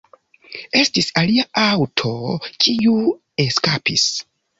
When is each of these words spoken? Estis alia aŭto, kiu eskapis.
Estis 0.77 1.09
alia 1.21 1.43
aŭto, 1.63 2.13
kiu 2.65 2.95
eskapis. 3.45 4.07